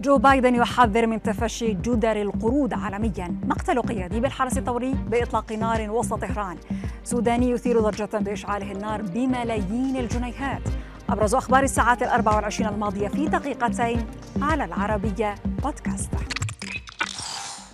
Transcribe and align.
جو 0.00 0.18
بايدن 0.18 0.54
يحذر 0.54 1.06
من 1.06 1.22
تفشي 1.22 1.72
جدر 1.72 2.22
القرود 2.22 2.74
عالميا. 2.74 3.36
مقتل 3.46 3.82
قيادي 3.82 4.20
بالحرس 4.20 4.58
الثوري 4.58 4.92
بإطلاق 4.92 5.52
نار 5.52 5.90
وسط 5.90 6.14
طهران. 6.14 6.56
سوداني 7.04 7.50
يثير 7.50 7.80
ضجة 7.80 8.18
بإشعاله 8.18 8.72
النار 8.72 9.02
بملايين 9.02 9.96
الجنيهات. 9.96 10.62
أبرز 11.10 11.34
أخبار 11.34 11.62
الساعات 11.62 12.02
الأربع 12.02 12.36
والعشرين 12.36 12.68
الماضية 12.68 13.08
في 13.08 13.28
دقيقتين 13.28 14.06
على 14.42 14.64
العربية 14.64 15.34
بودكاست. 15.62 16.10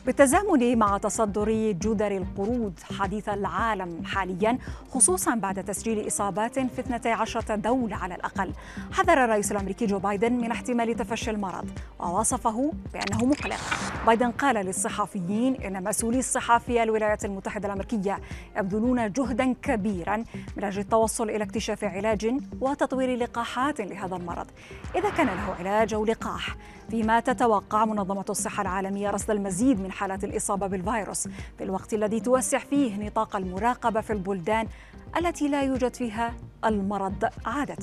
بالتزامن 0.07 0.79
مع 0.79 0.99
تصدر 0.99 1.51
جدر 1.73 2.17
القرود 2.17 2.81
حديث 2.99 3.29
العالم 3.29 4.05
حاليا 4.05 4.59
خصوصا 4.91 5.35
بعد 5.35 5.65
تسجيل 5.65 6.07
إصابات 6.07 6.59
في 6.59 6.81
12 6.81 7.57
دولة 7.57 7.97
على 7.97 8.15
الأقل. 8.15 8.53
حذر 8.93 9.25
الرئيس 9.25 9.53
الأمريكي 9.53 9.87
جو 9.87 9.99
بايدن 9.99 10.33
من 10.33 10.51
احتمال 10.51 10.97
تفشي 10.97 11.31
المرض 11.31 11.71
ووصفه 12.01 12.73
بأنه 12.93 13.25
مقلق. 13.25 13.61
بايدن 14.07 14.31
قال 14.31 14.57
للصحفيين 14.67 15.55
إن 15.55 15.85
مسؤولي 15.85 16.19
الصحة 16.19 16.59
في 16.59 16.83
الولايات 16.83 17.25
المتحدة 17.25 17.67
الأمريكية 17.67 18.19
يبذلون 18.57 19.13
جهدا 19.13 19.55
كبيرا 19.63 20.25
من 20.57 20.65
أجل 20.65 20.81
التوصل 20.81 21.31
إلى 21.31 21.45
اكتشاف 21.45 21.85
علاج 21.85 22.35
وتطوير 22.61 23.19
لقاحات 23.19 23.81
لهذا 23.81 24.17
المرض. 24.17 24.47
إذا 24.95 25.11
كان 25.11 25.27
له 25.27 25.55
علاج 25.59 25.95
أو 25.95 26.05
لقاح 26.05 26.57
فيما 26.91 27.21
تتوقع 27.21 27.85
منظمة 27.85 28.25
الصحة 28.31 28.63
العالمية 28.63 29.11
رصد 29.11 29.31
المزيد 29.31 29.81
من 29.81 29.93
حالات 29.93 30.25
الإصابة 30.25 30.67
بالفيروس 30.67 31.29
في 31.59 31.65
الوقت 31.65 31.95
الذي 31.95 32.21
توسع 32.21 32.59
فيه 32.59 32.97
نطاق 33.07 33.37
المراقبة 33.37 34.01
في 34.01 34.13
البلدان 34.13 34.69
التي 35.17 35.49
لا 35.49 35.63
يوجد 35.63 35.95
فيها 35.95 36.35
المرض 36.65 37.25
عادة. 37.47 37.77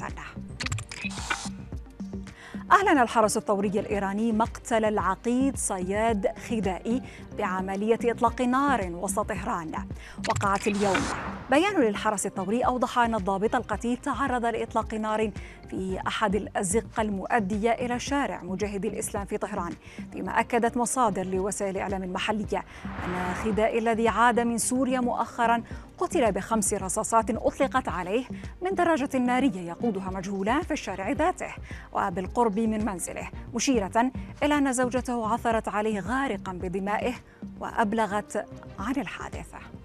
أعلن 2.71 2.97
الحرس 2.97 3.37
الثوري 3.37 3.79
الإيراني 3.79 4.31
مقتل 4.31 4.85
العقيد 4.85 5.57
صياد 5.57 6.27
خدائي 6.49 7.01
بعملية 7.37 7.99
إطلاق 8.03 8.41
نار 8.41 8.89
وسط 8.91 9.19
طهران 9.19 9.87
وقعت 10.29 10.67
اليوم 10.67 11.01
بيان 11.49 11.81
للحرس 11.81 12.25
الثوري 12.25 12.61
أوضح 12.61 12.99
أن 12.99 13.15
الضابط 13.15 13.55
القتيل 13.55 13.97
تعرض 13.97 14.45
لإطلاق 14.45 14.93
نار 14.93 15.31
في 15.69 15.99
أحد 16.07 16.35
الأزقة 16.35 17.01
المؤدية 17.01 17.71
إلى 17.71 17.99
شارع 17.99 18.43
مجاهدي 18.43 18.87
الإسلام 18.87 19.25
في 19.25 19.37
طهران 19.37 19.73
فيما 20.11 20.39
أكدت 20.39 20.77
مصادر 20.77 21.25
لوسائل 21.25 21.71
الإعلام 21.71 22.03
المحلية 22.03 22.63
أن 23.05 23.33
خدائي 23.43 23.79
الذي 23.79 24.07
عاد 24.07 24.39
من 24.39 24.57
سوريا 24.57 24.99
مؤخرا 24.99 25.63
قتل 25.97 26.31
بخمس 26.31 26.73
رصاصات 26.73 27.29
أطلقت 27.29 27.89
عليه 27.89 28.25
من 28.61 28.75
دراجة 28.75 29.17
نارية 29.17 29.61
يقودها 29.61 30.09
مجهولان 30.09 30.61
في 30.61 30.71
الشارع 30.71 31.11
ذاته 31.11 31.53
وبالقرب 31.93 32.59
من 32.59 32.85
منزله 32.85 33.29
مشيرة 33.53 34.11
إلى 34.43 34.57
أن 34.57 34.73
زوجته 34.73 35.33
عثرت 35.33 35.67
عليه 35.67 35.99
غارقا 35.99 36.51
بدمائه 36.53 37.13
وأبلغت 37.59 38.45
عن 38.79 38.95
الحادثة. 38.97 39.82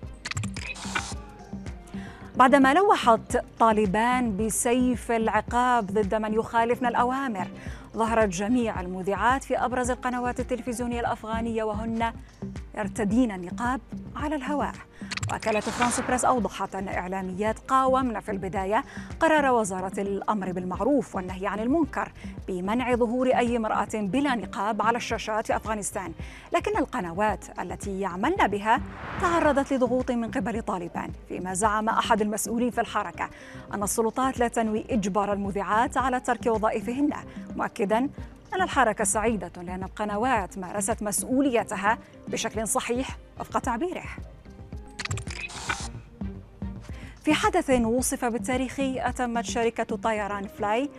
بعدما 2.38 2.74
لوحت 2.74 3.36
طالبان 3.58 4.36
بسيف 4.36 5.12
العقاب 5.12 5.86
ضد 5.86 6.14
من 6.14 6.34
يخالفن 6.34 6.86
الأوامر 6.86 7.48
ظهرت 7.96 8.28
جميع 8.28 8.80
المذيعات 8.80 9.44
في 9.44 9.56
أبرز 9.58 9.90
القنوات 9.90 10.40
التلفزيونية 10.40 11.00
الأفغانية 11.00 11.62
وهن 11.64 12.12
يرتدين 12.78 13.30
النقاب 13.32 13.80
على 14.16 14.34
الهواء. 14.36 14.72
وكالة 15.34 15.60
فرانس 15.60 16.00
بريس 16.00 16.24
أوضحت 16.24 16.74
أن 16.74 16.88
إعلاميات 16.88 17.58
قاومن 17.58 18.20
في 18.20 18.30
البداية 18.30 18.84
قرار 19.20 19.54
وزارة 19.54 20.00
الأمر 20.00 20.52
بالمعروف 20.52 21.14
والنهي 21.16 21.46
عن 21.46 21.60
المنكر 21.60 22.12
بمنع 22.48 22.94
ظهور 22.94 23.26
أي 23.26 23.56
امرأة 23.56 23.88
بلا 23.94 24.34
نقاب 24.34 24.82
على 24.82 24.96
الشاشات 24.96 25.46
في 25.46 25.56
أفغانستان. 25.56 26.12
لكن 26.54 26.78
القنوات 26.78 27.44
التي 27.60 28.00
يعملن 28.00 28.48
بها 28.48 28.80
تعرضت 29.20 29.72
لضغوط 29.72 30.10
من 30.10 30.30
قبل 30.30 30.62
طالبان 30.62 31.10
فيما 31.28 31.54
زعم 31.54 31.88
أحد 31.88 32.20
المسؤولين 32.20 32.70
في 32.70 32.80
الحركة 32.80 33.28
أن 33.74 33.82
السلطات 33.82 34.38
لا 34.38 34.48
تنوي 34.48 34.84
إجبار 34.90 35.32
المذيعات 35.32 35.96
على 35.96 36.20
ترك 36.20 36.46
وظائفهن. 36.46 37.10
مؤكدا 37.56 38.08
أن 38.54 38.62
الحركة 38.62 39.04
سعيدة 39.04 39.62
لأن 39.62 39.82
القنوات 39.82 40.58
مارست 40.58 41.02
مسؤوليتها 41.02 41.98
بشكل 42.28 42.68
صحيح 42.68 43.16
وفق 43.40 43.58
تعبيره. 43.58 44.04
في 47.24 47.34
حدث 47.34 47.70
وصف 47.70 48.24
بالتاريخي 48.24 49.08
أتمت 49.08 49.44
شركة 49.44 49.96
طيران 49.96 50.48
فلاي 50.48 50.90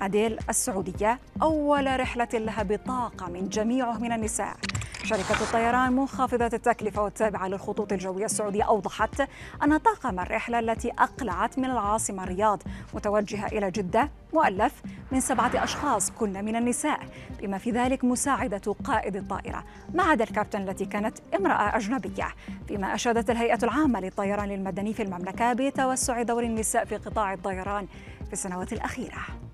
أديل 0.00 0.38
السعودية 0.48 1.18
أول 1.42 2.00
رحلة 2.00 2.28
لها 2.34 2.62
بطاقة 2.62 3.26
من 3.26 3.48
جميعه 3.48 3.98
من 3.98 4.12
النساء. 4.12 4.56
شركة 5.04 5.42
الطيران 5.42 5.92
منخفضة 5.92 6.46
التكلفة 6.46 7.02
والتابعة 7.02 7.48
للخطوط 7.48 7.92
الجوية 7.92 8.24
السعودية. 8.24 8.62
أوضحت 8.62 9.28
أن 9.62 9.76
طاقم 9.76 10.20
الرحلة 10.20 10.58
التي 10.58 10.90
أقلعت 10.90 11.58
من 11.58 11.64
العاصمة 11.64 12.24
الرياض 12.24 12.62
متوجهة 12.94 13.46
إلى 13.46 13.70
جدة 13.70 14.10
مؤلف 14.32 14.82
من 15.12 15.20
سبعة 15.20 15.50
أشخاص 15.54 16.10
كن 16.10 16.44
من 16.44 16.56
النساء. 16.56 17.00
بما 17.40 17.58
في 17.58 17.70
ذلك 17.70 18.04
مساعدة 18.04 18.74
قائد 18.84 19.16
الطائرة 19.16 19.64
ما 19.94 20.02
عدا 20.02 20.24
الكابتن 20.24 20.68
التي 20.68 20.84
كانت 20.84 21.18
امرأة 21.34 21.76
أجنبية. 21.76 22.28
فيما 22.68 22.94
أشادت 22.94 23.30
الهيئة 23.30 23.58
العامة 23.62 24.00
للطيران 24.00 24.48
للمدني 24.48 24.94
في 24.94 25.02
المملكة 25.02 25.52
بتوسع 25.52 26.22
دور 26.22 26.42
النساء 26.42 26.84
في 26.84 26.96
قطاع 26.96 27.32
الطيران 27.32 27.86
في 28.26 28.32
السنوات 28.32 28.72
الأخيرة. 28.72 29.47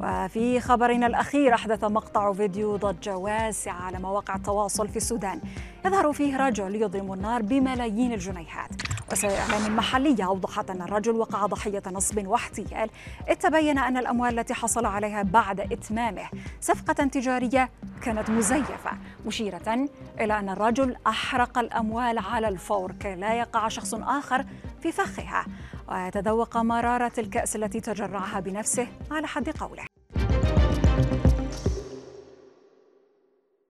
وفي 0.00 0.60
خبرنا 0.60 1.06
الأخير 1.06 1.54
أحدث 1.54 1.84
مقطع 1.84 2.32
فيديو 2.32 2.76
ضجة 2.76 3.16
واسعة 3.16 3.82
على 3.82 3.98
مواقع 3.98 4.34
التواصل 4.34 4.88
في 4.88 4.96
السودان. 4.96 5.40
يظهر 5.84 6.12
فيه 6.12 6.36
رجل 6.36 6.74
يضرم 6.74 7.12
النار 7.12 7.42
بملايين 7.42 8.12
الجنيهات. 8.12 8.70
وسائل 9.12 9.34
الإعلام 9.34 9.66
المحلية 9.66 10.26
أوضحت 10.26 10.70
أن 10.70 10.82
الرجل 10.82 11.16
وقع 11.16 11.46
ضحية 11.46 11.82
نصب 11.86 12.26
واحتيال. 12.26 12.90
إذ 13.28 13.34
تبين 13.34 13.78
أن 13.78 13.96
الأموال 13.96 14.38
التي 14.38 14.54
حصل 14.54 14.86
عليها 14.86 15.22
بعد 15.22 15.60
إتمامه 15.60 16.28
صفقة 16.60 17.04
تجارية 17.04 17.70
كانت 18.02 18.30
مزيفة 18.30 18.90
مشيرة 19.26 19.88
إلى 20.20 20.38
أن 20.38 20.48
الرجل 20.48 20.96
أحرق 21.06 21.58
الأموال 21.58 22.18
على 22.18 22.48
الفور 22.48 22.92
كي 22.92 23.14
لا 23.14 23.34
يقع 23.34 23.68
شخص 23.68 23.94
آخر 23.94 24.44
في 24.82 24.92
فخها. 24.92 25.46
ويتذوق 25.88 26.56
مرارة 26.56 27.12
الكأس 27.18 27.56
التي 27.56 27.80
تجرعها 27.80 28.40
بنفسه 28.40 28.88
على 29.10 29.26
حد 29.26 29.48
قوله. 29.50 29.87